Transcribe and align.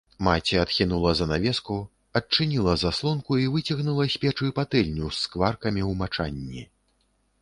Маці 0.25 0.55
адхінула 0.61 1.11
занавеску, 1.19 1.75
адчыніла 2.19 2.73
заслонку 2.85 3.37
і 3.43 3.45
выцягнула 3.57 4.07
з 4.15 4.23
печы 4.25 4.49
патэльню 4.61 5.05
з 5.15 5.23
скваркамі 5.27 5.81
ў 5.89 5.91
мачанні. 6.01 6.65